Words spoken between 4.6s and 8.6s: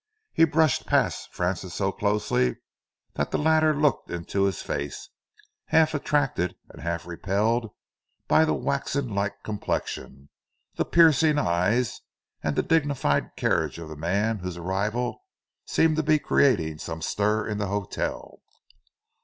face, half attracted and half repelled by the